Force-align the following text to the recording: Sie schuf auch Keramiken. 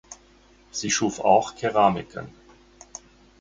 Sie 0.71 0.89
schuf 0.89 1.19
auch 1.19 1.53
Keramiken. 1.55 2.29